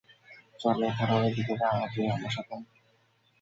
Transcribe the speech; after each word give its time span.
চল, 0.59 0.79
তোরা 0.97 1.15
এইদিকে 1.23 1.55
যা, 1.57 1.69
তুই 1.93 2.05
আমার 2.07 2.31
সাথে 2.31 2.53
আয়। 2.55 2.65